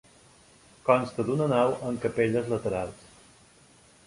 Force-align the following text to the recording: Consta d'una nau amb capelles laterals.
Consta 0.87 1.25
d'una 1.27 1.47
nau 1.53 1.75
amb 1.91 2.01
capelles 2.07 2.51
laterals. 2.55 3.05